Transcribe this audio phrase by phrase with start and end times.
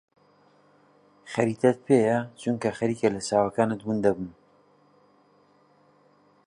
[1.31, 4.31] خەریتەت پێیە؟ چونکە خەریکە لە چاوەکانت ون دەبم.